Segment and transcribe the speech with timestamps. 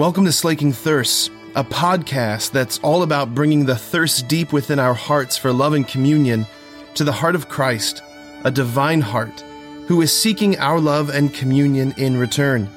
[0.00, 4.94] Welcome to Slaking Thirst, a podcast that's all about bringing the thirst deep within our
[4.94, 6.46] hearts for love and communion
[6.94, 8.02] to the heart of Christ,
[8.44, 9.44] a divine heart,
[9.88, 12.70] who is seeking our love and communion in return.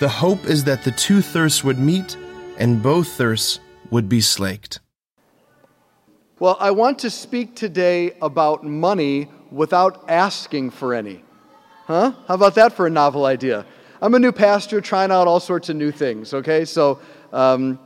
[0.00, 2.16] The hope is that the two thirsts would meet
[2.58, 3.60] and both thirsts
[3.92, 4.80] would be slaked.
[6.40, 11.22] Well, I want to speak today about money without asking for any.
[11.86, 12.14] Huh?
[12.26, 13.66] How about that for a novel idea?
[14.02, 16.64] I'm a new pastor trying out all sorts of new things, okay?
[16.64, 17.00] So
[17.32, 17.78] um,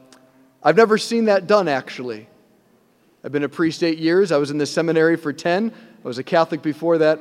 [0.62, 2.29] I've never seen that done actually.
[3.25, 4.30] I've been a priest eight years.
[4.30, 5.73] I was in the seminary for 10.
[5.73, 7.20] I was a Catholic before that.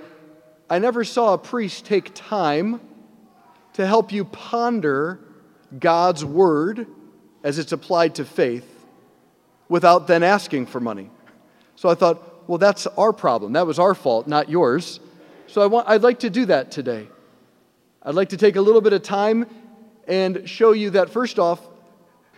[0.69, 2.81] I never saw a priest take time
[3.73, 5.19] to help you ponder
[5.79, 6.85] God's word
[7.43, 8.85] as it's applied to faith
[9.69, 11.09] without then asking for money.
[11.75, 13.53] So I thought, well, that's our problem.
[13.53, 14.99] That was our fault, not yours.
[15.47, 17.07] So I want, I'd like to do that today.
[18.05, 19.45] I'd like to take a little bit of time
[20.07, 21.65] and show you that, first off,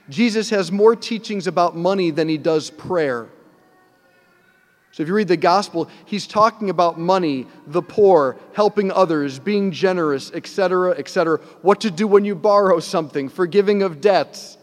[0.09, 3.29] Jesus has more teachings about money than he does prayer.
[4.91, 9.71] So if you read the gospel, he's talking about money, the poor, helping others, being
[9.71, 14.59] generous, etc., etc., what to do when you borrow something, forgiving of debts.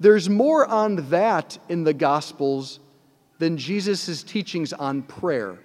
[0.00, 2.80] There's more on that in the gospels
[3.38, 5.58] than Jesus' teachings on prayer.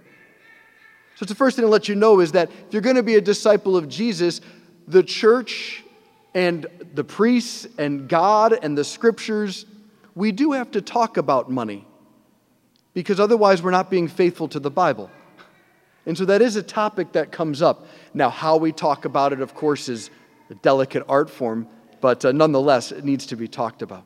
[1.15, 3.15] So, the first thing to let you know is that if you're going to be
[3.15, 4.41] a disciple of Jesus,
[4.87, 5.83] the church
[6.33, 9.65] and the priests and God and the scriptures,
[10.15, 11.85] we do have to talk about money
[12.93, 15.09] because otherwise we're not being faithful to the Bible.
[16.05, 17.87] And so that is a topic that comes up.
[18.13, 20.09] Now, how we talk about it, of course, is
[20.49, 21.67] a delicate art form,
[22.01, 24.05] but uh, nonetheless, it needs to be talked about.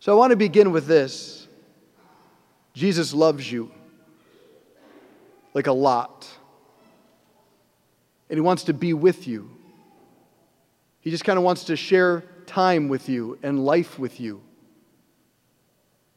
[0.00, 1.46] So I want to begin with this
[2.74, 3.70] Jesus loves you
[5.54, 6.26] like a lot
[8.32, 9.50] and He wants to be with you.
[11.00, 14.40] He just kind of wants to share time with you and life with you.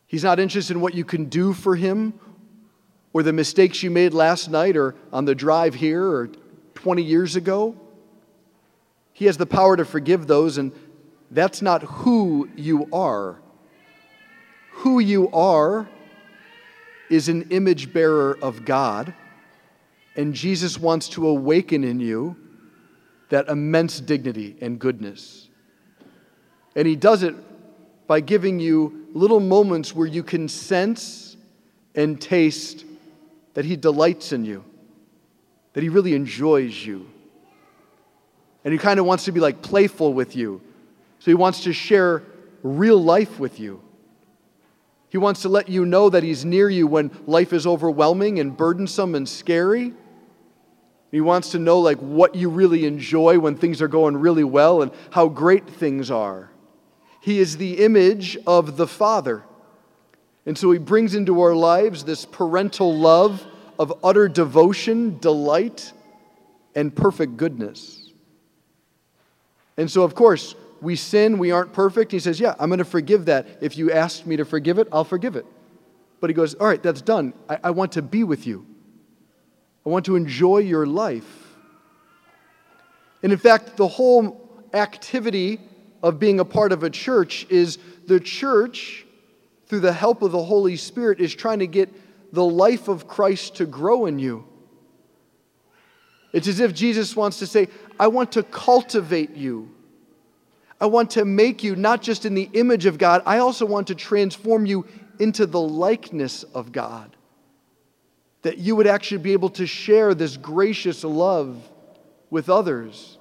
[0.07, 2.17] He's not interested in what you can do for Him
[3.11, 6.29] or the mistakes you made last night or on the drive here or
[6.75, 7.75] 20 years ago.
[9.11, 10.71] He has the power to forgive those, and
[11.31, 13.41] that's not who you are.
[14.71, 15.89] Who you are
[17.09, 19.13] is an image bearer of God.
[20.15, 22.37] And Jesus wants to awaken in you
[23.29, 25.49] that immense dignity and goodness.
[26.75, 27.35] And He does it
[28.07, 31.37] by giving you little moments where you can sense
[31.95, 32.85] and taste
[33.53, 34.63] that He delights in you,
[35.73, 37.09] that He really enjoys you.
[38.63, 40.61] And He kind of wants to be like playful with you.
[41.19, 42.23] So He wants to share
[42.63, 43.81] real life with you.
[45.09, 48.55] He wants to let you know that He's near you when life is overwhelming and
[48.55, 49.93] burdensome and scary.
[51.11, 54.81] He wants to know like what you really enjoy when things are going really well
[54.81, 56.51] and how great things are.
[57.21, 59.43] He is the image of the Father.
[60.45, 63.45] And so he brings into our lives this parental love
[63.79, 65.91] of utter devotion, delight,
[66.75, 68.11] and perfect goodness.
[69.77, 72.11] And so, of course, we sin, we aren't perfect.
[72.11, 73.47] He says, Yeah, I'm going to forgive that.
[73.61, 75.45] If you ask me to forgive it, I'll forgive it.
[76.21, 77.33] But he goes, All right, that's done.
[77.49, 78.65] I, I want to be with you.
[79.85, 81.55] I want to enjoy your life.
[83.21, 85.59] And in fact, the whole activity
[86.01, 89.05] of being a part of a church is the church,
[89.67, 91.89] through the help of the Holy Spirit, is trying to get
[92.33, 94.45] the life of Christ to grow in you.
[96.33, 97.69] It's as if Jesus wants to say,
[97.99, 99.71] I want to cultivate you.
[100.81, 103.87] I want to make you not just in the image of God, I also want
[103.87, 104.85] to transform you
[105.19, 107.14] into the likeness of God
[108.45, 111.57] that you would actually be able to share this gracious love
[112.29, 113.17] with others.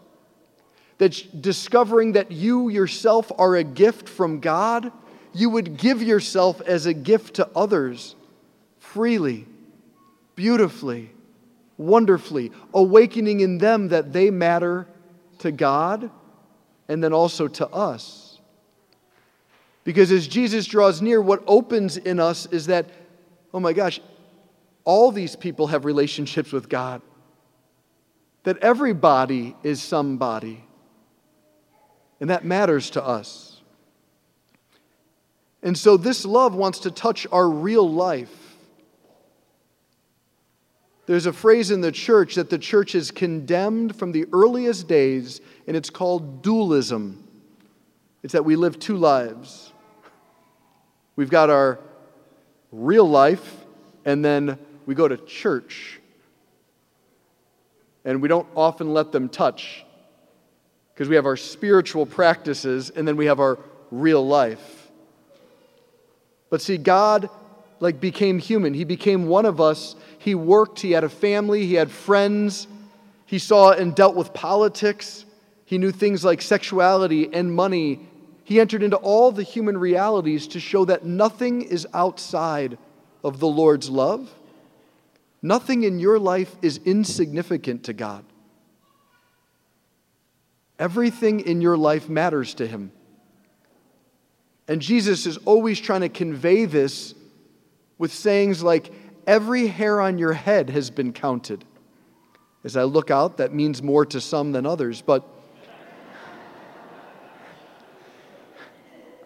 [0.98, 4.92] That discovering that you yourself are a gift from God,
[5.32, 8.16] you would give yourself as a gift to others
[8.78, 9.46] freely,
[10.36, 11.10] beautifully,
[11.78, 14.86] wonderfully, awakening in them that they matter
[15.38, 16.10] to God
[16.86, 18.40] and then also to us.
[19.84, 22.90] Because as Jesus draws near, what opens in us is that,
[23.54, 24.02] oh my gosh,
[24.84, 27.02] all these people have relationships with God,
[28.42, 30.64] that everybody is somebody.
[32.20, 33.60] And that matters to us.
[35.62, 38.56] And so this love wants to touch our real life.
[41.06, 45.40] There's a phrase in the church that the church has condemned from the earliest days,
[45.66, 47.26] and it's called dualism.
[48.22, 49.72] It's that we live two lives.
[51.16, 51.78] We've got our
[52.72, 53.64] real life,
[54.04, 56.00] and then we go to church
[58.04, 59.84] and we don't often let them touch
[60.92, 63.58] Because we have our spiritual practices and then we have our
[63.90, 64.90] real life.
[66.50, 67.30] But see, God
[67.80, 68.74] like became human.
[68.74, 69.96] He became one of us.
[70.18, 72.68] He worked, he had a family, he had friends.
[73.26, 75.24] He saw and dealt with politics.
[75.64, 78.06] He knew things like sexuality and money.
[78.44, 82.78] He entered into all the human realities to show that nothing is outside
[83.24, 84.30] of the Lord's love.
[85.44, 88.24] Nothing in your life is insignificant to God.
[90.78, 92.92] Everything in your life matters to Him.
[94.66, 97.14] And Jesus is always trying to convey this
[97.98, 98.90] with sayings like,
[99.26, 101.62] Every hair on your head has been counted.
[102.64, 105.28] As I look out, that means more to some than others, but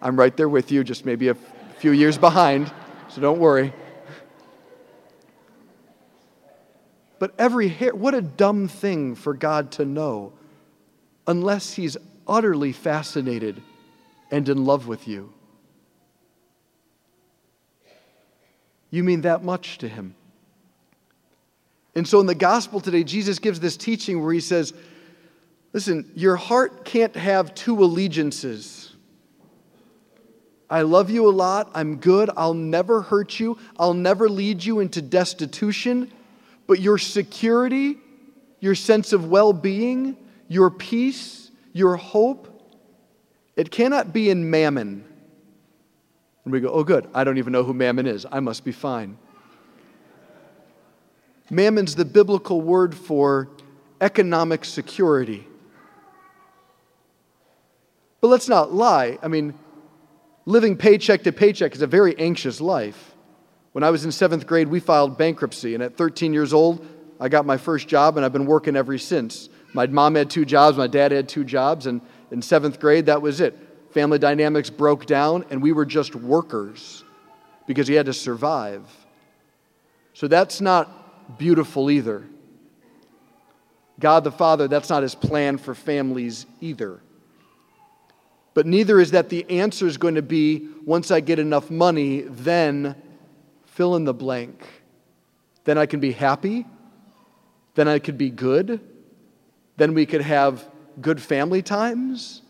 [0.01, 1.35] I'm right there with you, just maybe a
[1.77, 2.69] few years behind,
[3.07, 3.73] so don't worry.
[7.19, 10.33] But every hair, what a dumb thing for God to know,
[11.27, 13.61] unless He's utterly fascinated
[14.31, 15.33] and in love with you.
[18.91, 20.15] You mean that much to him.
[21.95, 24.73] And so in the gospel today, Jesus gives this teaching where he says,
[25.73, 28.95] Listen, your heart can't have two allegiances.
[30.67, 31.69] I love you a lot.
[31.75, 32.31] I'm good.
[32.35, 33.59] I'll never hurt you.
[33.77, 36.11] I'll never lead you into destitution.
[36.69, 37.97] But your security,
[38.59, 40.15] your sense of well being,
[40.47, 42.47] your peace, your hope,
[43.55, 45.03] it cannot be in mammon.
[46.45, 48.23] And we go, oh, good, I don't even know who mammon is.
[48.31, 49.17] I must be fine.
[51.49, 53.49] Mammon's the biblical word for
[53.99, 55.47] economic security.
[58.21, 59.17] But let's not lie.
[59.23, 59.55] I mean,
[60.45, 63.15] living paycheck to paycheck is a very anxious life.
[63.79, 66.85] When I was in seventh grade, we filed bankruptcy, and at 13 years old,
[67.17, 69.47] I got my first job, and I've been working ever since.
[69.71, 73.21] My mom had two jobs, my dad had two jobs, and in seventh grade, that
[73.21, 73.57] was it
[73.91, 77.05] family dynamics broke down, and we were just workers
[77.67, 78.83] because he had to survive.
[80.13, 82.25] So that's not beautiful either.
[83.97, 86.99] God the Father, that's not his plan for families either.
[88.53, 92.23] But neither is that the answer is going to be once I get enough money,
[92.23, 92.97] then
[93.79, 94.67] fill in the blank.
[95.63, 96.65] Then I can be happy.
[97.75, 98.81] Then I could be good.
[99.77, 100.67] Then we could have
[100.99, 102.41] good family times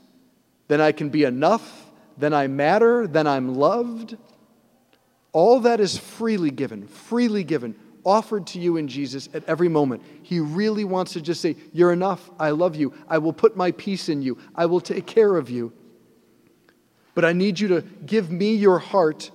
[0.70, 1.88] then I can be enough,
[2.18, 4.16] then I matter, then I'm loved.
[5.34, 10.04] All that is freely given, freely given, offered to you in Jesus at every moment.
[10.22, 12.30] He really wants to just say, You're enough.
[12.40, 12.94] I love you.
[13.10, 14.38] I will put my peace in you.
[14.56, 15.74] I will take care of you.
[17.16, 19.32] But I need you to give me your heart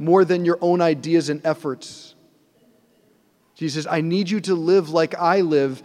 [0.00, 2.16] more than your own ideas and efforts.
[3.54, 5.80] Jesus, I need you to live like I live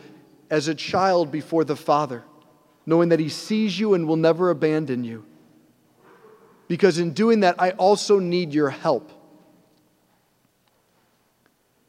[0.49, 2.23] as a child before the Father
[2.85, 5.25] knowing that He sees you and will never abandon you.
[6.67, 9.11] Because in doing that, I also need your help.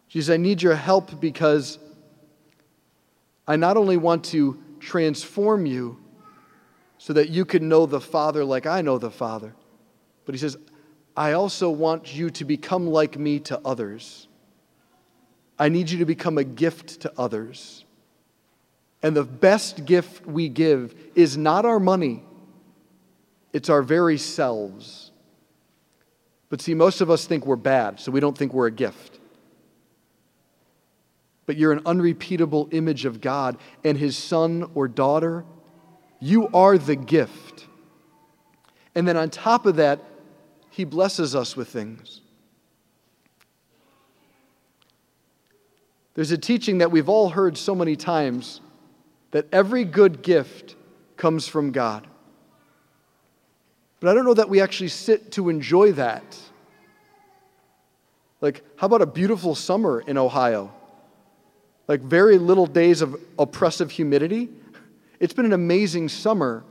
[0.09, 1.79] Jesus, I need your help because
[3.47, 5.99] I not only want to transform you
[6.99, 9.55] so that you can know the Father like I know the Father,
[10.25, 10.57] but He says,
[11.17, 14.29] I also want you to become like me to others.
[15.59, 17.85] I need you to become a gift to others.
[19.03, 22.23] And the best gift we give is not our money,
[23.53, 25.11] it's our very selves.
[26.49, 29.19] But see, most of us think we're bad, so we don't think we're a gift.
[31.45, 35.45] But you're an unrepeatable image of God and His son or daughter.
[36.21, 37.67] You are the gift.
[38.95, 40.01] And then on top of that,
[40.77, 42.21] He blesses us with things.
[46.13, 48.61] There's a teaching that we've all heard so many times
[49.31, 50.77] that every good gift
[51.17, 52.07] comes from God.
[54.01, 56.39] But I don't know that we actually sit to enjoy that.
[58.43, 60.75] Like, how about a beautiful summer in Ohio?
[61.89, 64.51] Like, very little days of oppressive humidity.
[65.21, 66.65] It's been an amazing summer.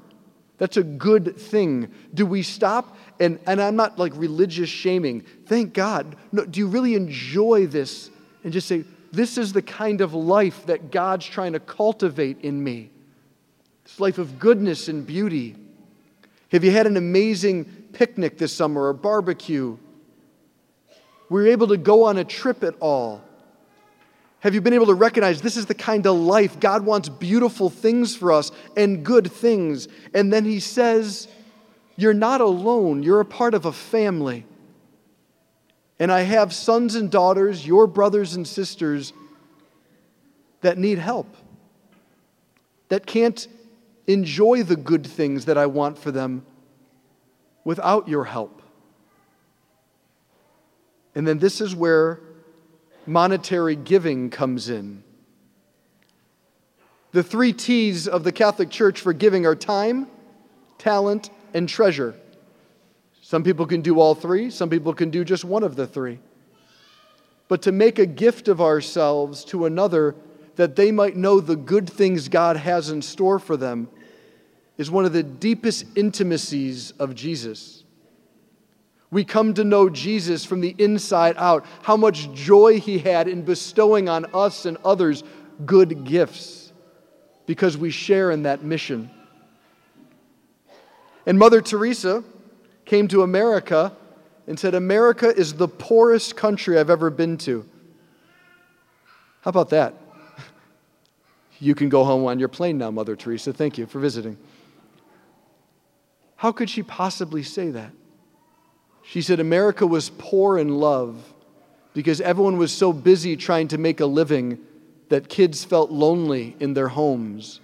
[0.58, 1.92] That's a good thing.
[2.14, 2.98] Do we stop?
[3.20, 5.22] And, and I'm not like religious shaming.
[5.46, 6.16] Thank God.
[6.32, 8.10] No, do you really enjoy this?
[8.44, 12.64] And just say, this is the kind of life that God's trying to cultivate in
[12.64, 12.90] me
[13.84, 15.56] this life of goodness and beauty.
[16.52, 19.78] Have you had an amazing picnic this summer or barbecue?
[21.30, 23.22] Were able to go on a trip at all?
[24.46, 27.72] Have you been able to recognize this is the kind of life God wants beautiful
[27.72, 29.88] things for us and good things?
[30.14, 31.28] And then He says,
[31.96, 34.46] You're not alone, you're a part of a family.
[35.98, 39.14] And I have sons and daughters, your brothers and sisters,
[40.62, 41.36] that need help,
[42.90, 43.48] that can't
[44.06, 46.46] enjoy the good things that I want for them
[47.64, 48.62] without your help.
[51.16, 52.20] And then this is where
[53.08, 55.04] monetary giving comes in.
[57.12, 60.08] The three T's of the Catholic Church for giving are time,
[60.78, 62.14] talent, and treasure.
[63.22, 66.20] Some people can do all three, some people can do just one of the three.
[67.48, 70.16] But to make a gift of ourselves to another
[70.58, 73.88] that they might know the good things God has in store for them
[74.78, 77.85] is one of the deepest intimacies of Jesus.
[79.16, 83.44] We come to know Jesus from the inside out, how much joy he had in
[83.44, 85.24] bestowing on us and others
[85.66, 86.74] good gifts
[87.46, 89.10] because we share in that mission.
[91.26, 92.26] And Mother Teresa
[92.84, 93.94] came to America
[94.48, 97.66] and said, America is the poorest country I've ever been to.
[99.40, 99.94] How about that?
[101.60, 103.54] You can go home on your plane now, Mother Teresa.
[103.54, 104.38] Thank you for visiting.
[106.36, 107.94] How could she possibly say that?
[109.08, 111.34] She said America was poor in love
[111.94, 114.58] because everyone was so busy trying to make a living
[115.10, 117.62] that kids felt lonely in their homes,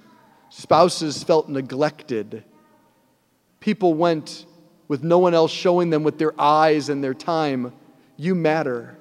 [0.50, 2.44] spouses felt neglected.
[3.60, 4.46] People went
[4.88, 7.74] with no one else showing them with their eyes and their time,
[8.18, 8.98] You matter.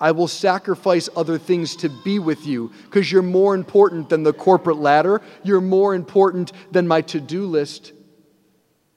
[0.00, 4.32] I will sacrifice other things to be with you because you're more important than the
[4.32, 5.22] corporate ladder.
[5.44, 7.92] You're more important than my to do list.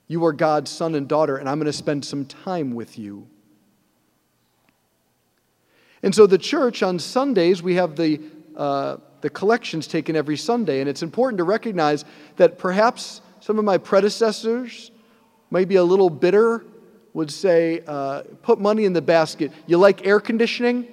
[0.08, 3.28] You are God's son and daughter, and I'm going to spend some time with you.
[6.04, 8.22] And so, the church on Sundays, we have the,
[8.56, 13.66] uh, the collections taken every Sunday, and it's important to recognize that perhaps some of
[13.66, 14.92] my predecessors
[15.50, 16.64] might be a little bitter,
[17.14, 19.52] would say, uh, put money in the basket.
[19.66, 20.88] You like air conditioning?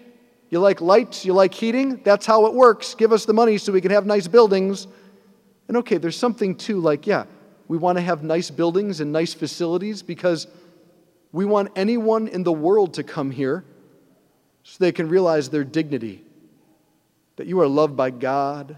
[0.51, 1.25] You like lights?
[1.25, 2.01] You like heating?
[2.05, 2.95] That's how it works.
[2.95, 4.87] Give us the money so we can have nice buildings.
[5.69, 7.25] And okay, there's something too like, yeah,
[7.69, 10.47] we want to have nice buildings and nice facilities because
[11.33, 13.65] we want anyone in the world to come here
[14.63, 16.25] so they can realize their dignity,
[17.37, 18.77] that you are loved by God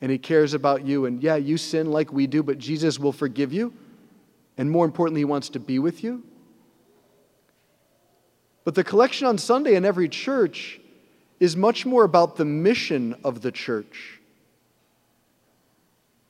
[0.00, 1.06] and He cares about you.
[1.06, 3.72] And yeah, you sin like we do, but Jesus will forgive you.
[4.56, 6.22] And more importantly, He wants to be with you.
[8.64, 10.80] But the collection on Sunday in every church
[11.38, 14.19] is much more about the mission of the church.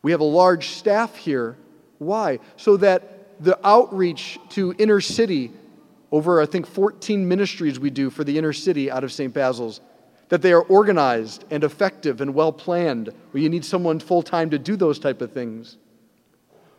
[0.02, 1.56] We have a large staff here.
[1.98, 2.38] Why?
[2.56, 5.52] So that the outreach to inner city,
[6.12, 9.32] over I think 14 ministries we do for the inner city out of St.
[9.32, 9.80] Basil's,
[10.28, 14.50] that they are organized and effective and well planned, where you need someone full time
[14.50, 15.76] to do those type of things.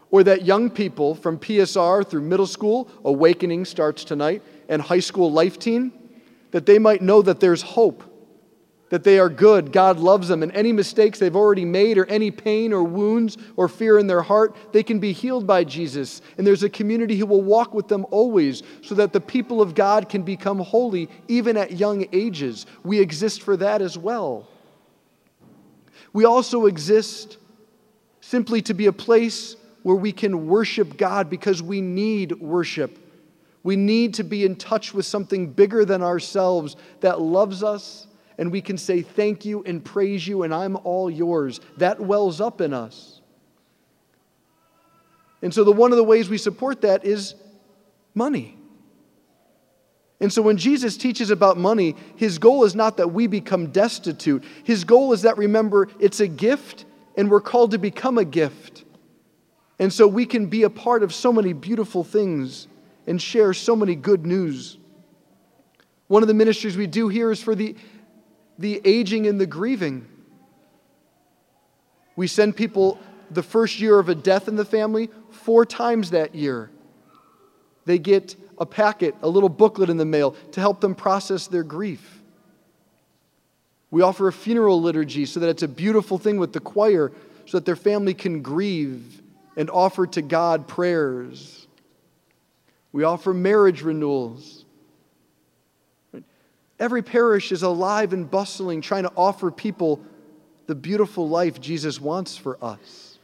[0.09, 5.31] Or that young people from PSR through middle school, Awakening starts tonight, and high school
[5.31, 5.93] life team,
[6.51, 8.03] that they might know that there's hope,
[8.91, 12.29] that they are good, God loves them, and any mistakes they've already made, or any
[12.29, 16.21] pain or wounds or fear in their heart, they can be healed by Jesus.
[16.37, 19.75] And there's a community who will walk with them always, so that the people of
[19.75, 22.65] God can become holy even at young ages.
[22.83, 24.49] We exist for that as well.
[26.11, 27.37] We also exist
[28.19, 32.99] simply to be a place where we can worship God because we need worship.
[33.63, 38.07] We need to be in touch with something bigger than ourselves that loves us,
[38.41, 41.59] and we can say thank you and praise you, and I'm all yours.
[41.77, 43.21] That wells up in us.
[45.43, 47.35] And so, the, one of the ways we support that is
[48.15, 48.57] money.
[50.19, 54.43] And so, when Jesus teaches about money, his goal is not that we become destitute.
[54.63, 58.85] His goal is that, remember, it's a gift, and we're called to become a gift.
[59.77, 62.67] And so, we can be a part of so many beautiful things
[63.05, 64.79] and share so many good news.
[66.07, 67.75] One of the ministries we do here is for the,
[68.57, 70.07] the aging and the grieving.
[72.15, 72.99] We send people
[73.31, 76.69] the first year of a death in the family four times that year.
[77.85, 81.63] They get a packet, a little booklet in the mail to help them process their
[81.63, 82.21] grief.
[83.89, 87.11] We offer a funeral liturgy so that it's a beautiful thing with the choir
[87.45, 89.21] so that their family can grieve
[89.57, 91.67] and offer to God prayers.
[92.93, 94.60] We offer marriage renewals.
[96.81, 100.01] Every parish is alive and bustling, trying to offer people
[100.65, 103.19] the beautiful life Jesus wants for us.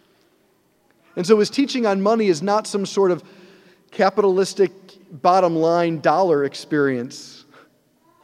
[1.16, 3.24] And so his teaching on money is not some sort of
[3.90, 4.72] capitalistic
[5.24, 7.46] bottom line dollar experience.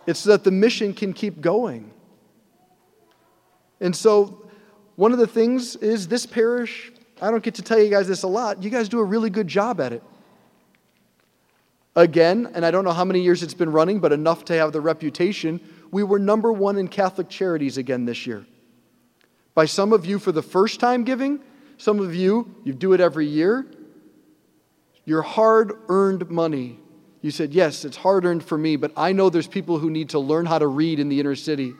[0.05, 1.91] It's so that the mission can keep going.
[3.81, 4.45] And so,
[4.97, 8.21] one of the things is this parish, I don't get to tell you guys this
[8.21, 10.03] a lot, you guys do a really good job at it
[11.95, 14.71] again, and I don't know how many years it's been running, but enough to have
[14.71, 15.59] the reputation,
[15.91, 18.45] we were number one in Catholic charities again this year.
[19.53, 21.39] By some of you for the first time giving,
[21.77, 23.65] Some of you, you do it every year.
[25.05, 26.79] Your hard earned money.
[27.21, 30.09] You said, Yes, it's hard earned for me, but I know there's people who need
[30.09, 31.73] to learn how to read in the inner city.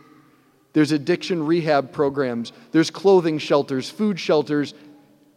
[0.73, 4.73] There's addiction rehab programs, there's clothing shelters, food shelters,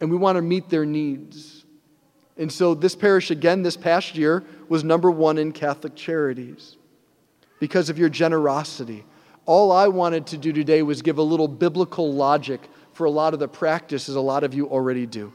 [0.01, 1.56] and we want to meet their needs.
[2.37, 6.77] And so, this parish, again, this past year, was number one in Catholic charities
[7.59, 9.03] because of your generosity.
[9.45, 12.61] All I wanted to do today was give a little biblical logic
[12.93, 15.33] for a lot of the practices a lot of you already do.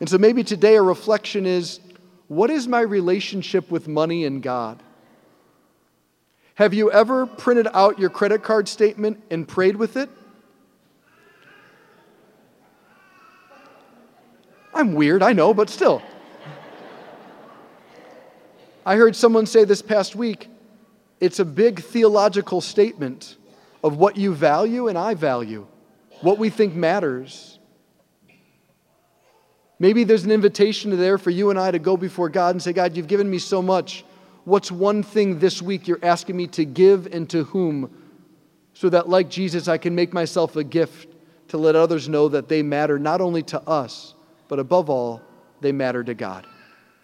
[0.00, 1.80] And so, maybe today a reflection is
[2.28, 4.82] what is my relationship with money and God?
[6.54, 10.08] Have you ever printed out your credit card statement and prayed with it?
[14.76, 16.02] I'm weird, I know, but still.
[18.84, 20.50] I heard someone say this past week
[21.18, 23.38] it's a big theological statement
[23.82, 25.66] of what you value and I value,
[26.20, 27.58] what we think matters.
[29.78, 32.74] Maybe there's an invitation there for you and I to go before God and say,
[32.74, 34.04] God, you've given me so much.
[34.44, 37.90] What's one thing this week you're asking me to give and to whom?
[38.74, 41.08] So that, like Jesus, I can make myself a gift
[41.48, 44.12] to let others know that they matter not only to us,
[44.48, 45.22] but above all,
[45.60, 46.46] they matter to God.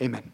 [0.02, 0.31] Amen.